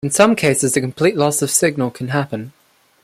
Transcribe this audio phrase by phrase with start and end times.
[0.03, 2.53] In some cases a complete loss of signal can happen.